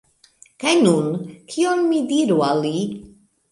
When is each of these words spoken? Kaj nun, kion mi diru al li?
Kaj 0.63 0.73
nun, 0.85 1.11
kion 1.53 1.85
mi 1.93 2.01
diru 2.15 2.41
al 2.51 2.65
li? 2.67 2.83